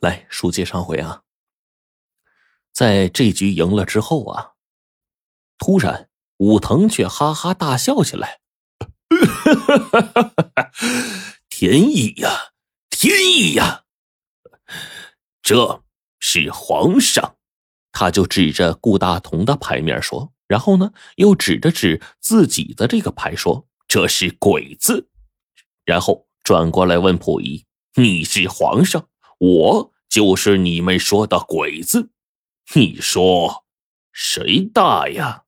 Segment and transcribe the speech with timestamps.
[0.00, 1.22] 来，书接上回啊，
[2.72, 4.52] 在这局赢了之后啊，
[5.58, 8.40] 突然武藤却哈哈大笑起来，
[11.48, 12.52] 天意呀，
[12.90, 13.84] 天意呀！
[15.40, 15.82] 这
[16.18, 17.36] 是皇上，
[17.90, 25.08] 他就指着顾大同的牌面说，然后呢，又指着指自己的这个牌说：“这是鬼字。”
[25.86, 27.64] 然后转过来问溥仪
[27.96, 29.08] ：“你是皇上，
[29.38, 32.10] 我就是你们说的鬼子，
[32.74, 33.64] 你说
[34.12, 35.44] 谁大呀？”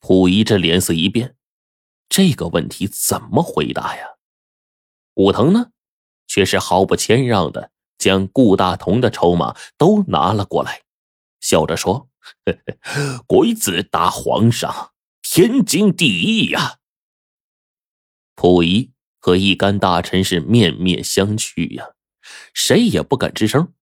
[0.00, 1.36] 溥仪这脸色一变，
[2.08, 4.16] 这个问题怎么回答呀？
[5.14, 5.70] 武藤呢，
[6.26, 10.82] 却是毫不谦让的将顾大同的筹码都拿了过来，
[11.40, 12.08] 笑着说
[13.28, 14.92] ：“鬼子打皇上，
[15.22, 16.78] 天经地义呀。”
[18.34, 18.90] 溥仪
[19.20, 21.90] 和一干大臣是面面相觑呀，
[22.52, 23.72] 谁也不敢吱声。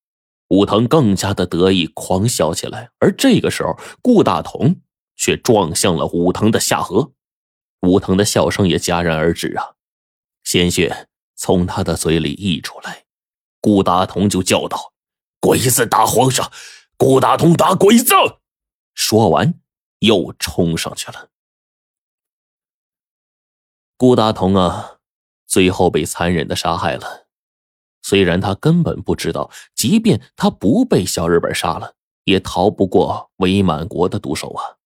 [0.49, 2.91] 武藤更加的得意，狂笑起来。
[2.99, 4.81] 而这个时候，顾大同
[5.17, 7.13] 却撞向了武藤的下颌，
[7.83, 9.77] 武藤的笑声也戛然而止啊，
[10.43, 13.05] 鲜血从他的嘴里溢出来。
[13.61, 14.93] 顾大同就叫道
[15.39, 16.51] ：“鬼子打皇上，
[16.97, 18.15] 顾大同打鬼子！”
[18.95, 19.61] 说完，
[20.01, 21.29] 又冲上去了。
[23.97, 24.99] 顾大同啊，
[25.47, 27.29] 最后被残忍的杀害了。
[28.03, 34.79] 虽然他根本不知道，即便他不被小日本杀了，也逃不过伪满国的毒手啊。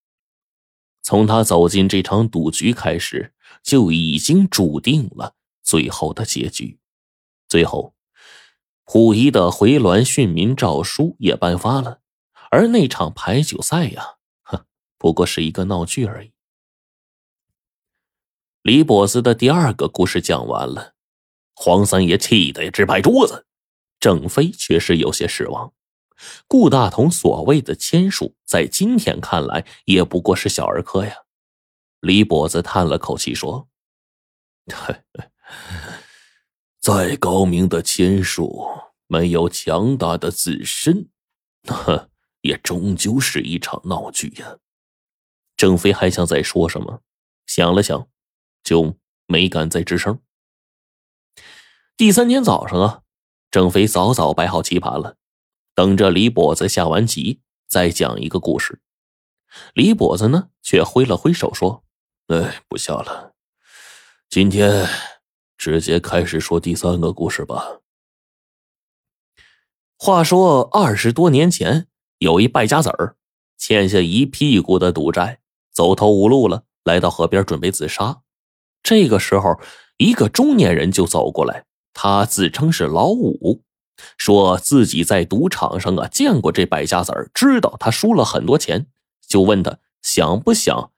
[1.03, 6.79] 从他走进这场赌局开始，就已经注定了最后的结局。
[7.47, 7.95] 最后，
[8.85, 12.01] 溥仪的回銮训民诏书也颁发了，
[12.51, 14.65] 而那场排酒赛呀，哼，
[14.99, 16.33] 不过是一个闹剧而已。
[18.63, 20.94] 李跛子的第二个故事讲完了，
[21.55, 23.47] 黄三爷气得直拍桌子，
[23.99, 25.73] 郑飞确实有些失望。
[26.47, 31.15] 顾大同所谓的签术，在今天看来也不过是小儿科呀。
[32.01, 33.69] 李跛子叹了口气说
[36.81, 38.67] ：“再高明的签术，
[39.07, 41.09] 没有强大的自身，
[41.67, 42.11] 哼，
[42.43, 44.59] 也终究是一场闹剧呀。”
[45.57, 47.03] 郑飞还想再说什么，
[47.47, 48.09] 想了想。
[48.65, 50.19] 就没敢再吱声。
[51.97, 53.03] 第三天早上啊，
[53.53, 55.15] 郑飞早早摆好棋盘了，
[55.77, 58.81] 等着李跛子下完棋再讲一个故事。
[59.75, 61.85] 李跛子呢，却挥了挥手说
[62.27, 63.35] ：“哎，不下了，
[64.29, 64.89] 今天
[65.57, 67.79] 直接开始说第三个故事吧。”
[69.97, 71.87] 话说二十多年前，
[72.19, 73.17] 有一败家子儿
[73.57, 75.39] 欠下一屁股的赌债，
[75.71, 78.23] 走投无路了，来到河边准备自杀。
[78.83, 79.61] 这个时候，
[79.99, 83.63] 一个中年人就走过来，他自称是老五，
[84.19, 88.89] 说自己在赌场上啊见过这败家子儿，知道他输了很多钱，
[89.27, 90.91] 就问他想不想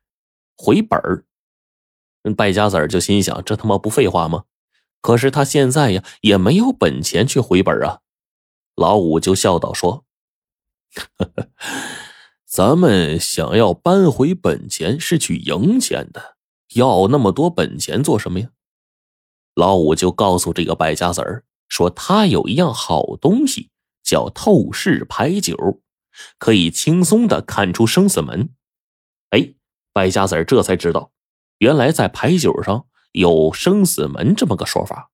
[0.56, 1.24] 回本儿。
[2.36, 4.44] 败家子儿就心想：这他妈不废话吗？
[5.00, 8.00] 可是他现在呀也没有本钱去回本啊。
[8.74, 10.04] 老五就笑道说
[12.44, 16.36] ：“咱们想要扳回本钱，是去赢钱的。”
[16.74, 18.48] 要那么多本钱做什么呀？
[19.56, 23.70] 老五就告诉这个败家子儿说：“他有一样好东西，
[24.02, 25.80] 叫透视牌九，
[26.38, 28.50] 可以轻松的看出生死门。”
[29.32, 29.54] 哎，
[29.94, 31.10] 败家子儿这才知道，
[31.58, 35.10] 原来在牌九上有生死门这么个说法。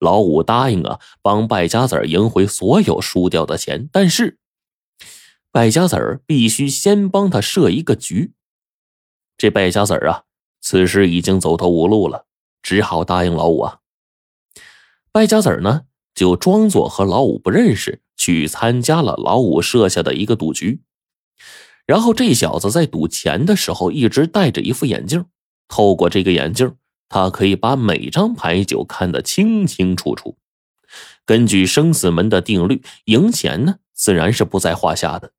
[0.00, 4.38] 老五答应啊，帮败家子儿赢回所有输掉的钱，但是
[5.52, 8.32] 败家子儿必须先帮他设一个局。
[9.38, 10.24] 这败家子儿啊。
[10.60, 12.26] 此时已经走投无路了，
[12.66, 13.78] 只好答应老五啊。
[15.12, 15.82] 败家子儿呢，
[16.16, 20.80] 就装作和老五不认识，去参加了老五设下的一个赌局。
[21.86, 25.26] 然后这小子在赌钱的时候，一直戴着一副眼镜，
[25.68, 26.74] 透过这个眼镜，
[27.08, 30.36] 他可以把每张牌九看得清清楚楚。
[31.24, 35.30] 根据生死门的定律，赢钱呢，自然是不在话下的。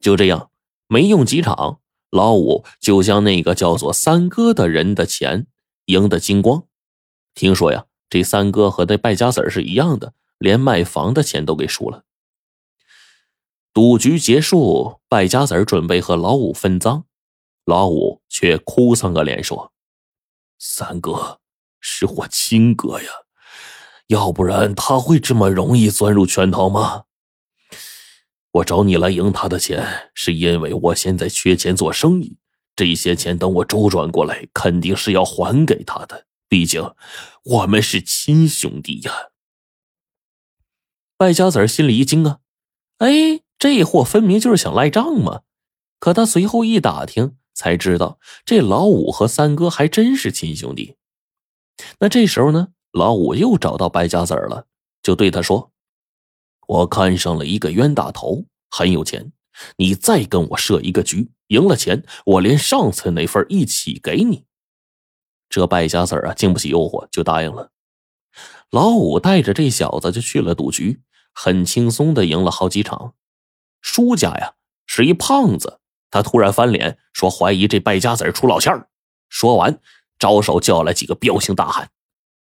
[0.00, 0.48] 就这样，
[0.88, 1.80] 没用几场。
[2.10, 5.46] 老五就将那个叫做三哥的人的钱
[5.90, 6.64] 赢得精光。
[7.34, 12.04] 听说呀，这三哥和那败家子是一样的，连卖房的钱都给输了。
[13.72, 17.04] 赌局结束，败家子准备和老五分赃，
[17.64, 19.72] 老五却哭丧个脸说
[20.58, 21.40] ：“三哥
[21.80, 23.08] 是我亲哥呀，
[24.08, 27.04] 要不然他会这么容易钻入圈套吗？”
[28.54, 32.36] 我找你来赢他的钱，是因为我现在缺钱做生意。
[32.80, 36.24] 这些钱等我周转过来，肯定是要还给他的。
[36.48, 36.94] 毕竟
[37.44, 39.12] 我们是亲兄弟呀。
[41.18, 42.38] 败家子儿心里一惊啊，
[42.96, 45.42] 哎，这货分明就是想赖账嘛！
[45.98, 50.96] 可他随后一打听，才知道这老五和三哥还真是亲兄弟。
[51.98, 54.64] 那这时候呢，老五又找到败家子儿了，
[55.02, 55.70] 就对他说
[56.66, 59.34] ：“我看上了一个冤大头，很有钱，
[59.76, 64.44] 你再跟我设一个局，赢了钱，我连上次那份一起给你。”
[65.48, 67.70] 这败家子啊，经不起诱惑，就答应了。
[68.70, 71.02] 老五带着这小子就去了赌局。
[71.32, 73.14] 很轻松的赢了好几场，
[73.80, 74.54] 输家呀
[74.84, 75.78] 是一胖子，
[76.10, 78.72] 他突然翻脸说怀疑这败家子出老千。
[79.28, 79.80] 说完，
[80.18, 81.88] 招手叫来几个彪形大汉。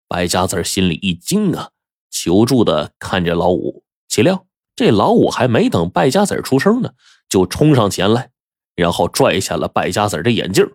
[0.07, 1.71] 败家子心里一惊啊，
[2.09, 3.83] 求助的看着老五。
[4.07, 6.93] 岂料这老五还没等败家子出声呢，
[7.27, 8.31] 就冲上前来，
[8.75, 10.71] 然后拽下了败家子的眼镜，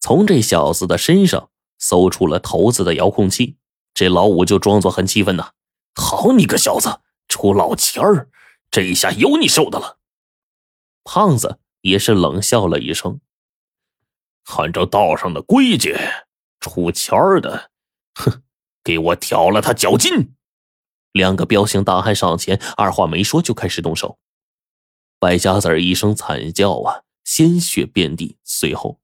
[0.00, 3.56] 从这小子的身上搜出了头子的遥控器。
[3.94, 5.52] 这老五就装作很气愤呐。
[5.94, 8.28] 好你个小子，出老千儿，
[8.70, 9.98] 这一下有你受的了。
[11.02, 13.20] 胖子也是冷笑了一声，
[14.58, 15.96] 按照道上的规矩，
[16.60, 17.70] 出钱儿的，
[18.14, 18.42] 哼，
[18.84, 20.34] 给我挑了他脚筋。
[21.12, 24.18] 两个彪形大汉上前，二话没说就开始动手。
[25.18, 28.38] 败家子一声惨叫啊，鲜血遍地。
[28.44, 29.00] 随后，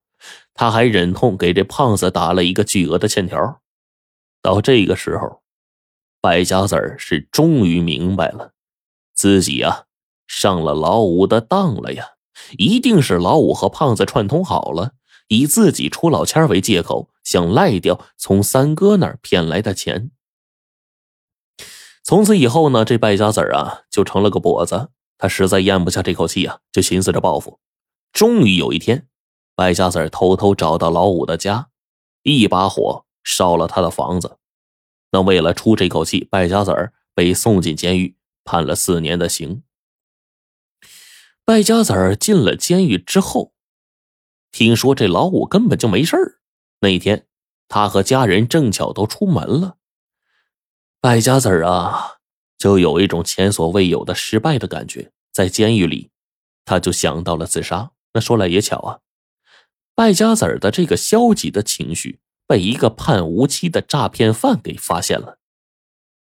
[0.55, 3.61] 他还忍痛给这胖子打了一个巨额的欠条。
[4.41, 5.43] 到这个时候。
[6.25, 8.53] 败家子是终于明白了，
[9.13, 9.87] 自己呀
[10.29, 12.11] 上了老五的当了呀！
[12.57, 14.93] 一定是老五和胖子串通好了，
[15.27, 20.13] 以自己出老千为借口，想赖掉从三哥那儿骗来的钱。
[22.05, 24.91] 从此以后呢，这败家子儿啊就成了个跛子。
[25.23, 27.61] 他实在咽不下这口气啊，就寻思着报复。
[28.13, 29.07] 终于有一天，
[29.55, 31.69] 败家子儿偷偷找到老五的家，
[32.25, 34.39] 一把火烧了他的房子。
[35.13, 39.63] 那为了出这口气，败家子儿被送进监狱，判了四年的刑。
[41.45, 43.53] 败家子儿进了监狱之后，
[44.51, 46.41] 听说这老五根本就没事儿。
[46.81, 47.29] 那天，
[47.69, 49.77] 他和家人正巧都出门了。
[51.01, 52.17] 败家子儿啊，
[52.63, 55.11] 就有一种前所未有的失败的感觉。
[55.33, 56.11] 在监狱里，
[56.65, 57.91] 他就想到了自杀。
[58.13, 59.01] 那说来也巧啊，
[59.97, 62.21] 败家子儿的这个消极的情绪。
[62.47, 65.39] 被一个判无期的诈骗犯给发现了。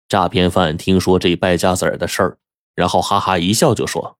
[0.10, 2.38] 诈骗犯听说这败家子儿的事儿，
[2.74, 4.18] 然后哈哈一笑就说：“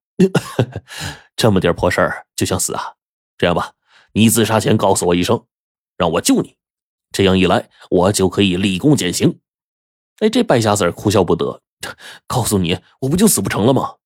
[1.36, 2.94] 这么点破事儿就想死啊？
[3.36, 3.72] 这样吧，
[4.12, 5.44] 你自杀前告诉我一声，
[5.98, 6.56] 让我救你，
[7.10, 9.40] 这样一来我就可以立功减刑。”
[10.20, 11.60] 哎，这败家子儿哭笑不得，
[12.26, 13.96] 告诉你，我不就死不成了吗？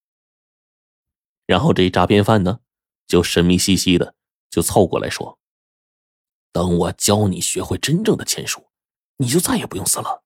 [1.46, 2.60] 然后这诈骗犯呢，
[3.06, 4.14] 就神秘兮兮的
[4.50, 5.38] 就凑过来说。
[6.52, 8.68] 等我教你学会真正的钱术，
[9.18, 10.24] 你就再也不用死了。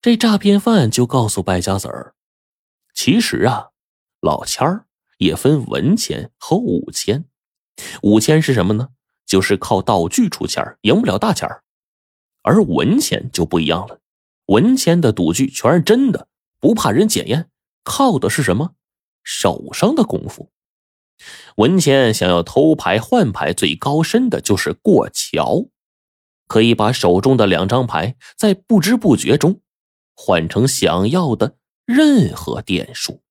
[0.00, 2.14] 这诈骗犯就告诉败家子儿
[2.94, 3.70] ：“其实啊，
[4.20, 4.86] 老千儿
[5.18, 7.28] 也分文钱和武签。
[8.02, 8.90] 武签是什么呢？
[9.24, 11.64] 就是靠道具出钱赢不了大钱儿
[12.42, 14.00] 而文钱就不一样了，
[14.46, 16.28] 文谦的赌具全是真的，
[16.60, 17.50] 不怕人检验，
[17.84, 18.74] 靠的是什么？
[19.22, 20.50] 手上的功夫。”
[21.56, 25.68] 文谦想要偷牌换牌，最高深的就是过桥，
[26.46, 29.62] 可以把手中的两张牌在不知不觉中
[30.14, 31.56] 换成想要的
[31.86, 33.22] 任何点数。